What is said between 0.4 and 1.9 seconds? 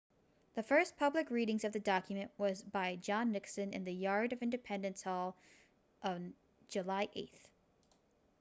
the first public reading of the